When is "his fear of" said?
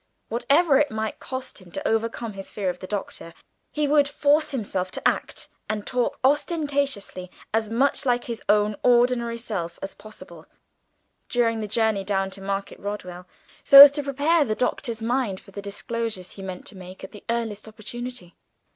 2.33-2.79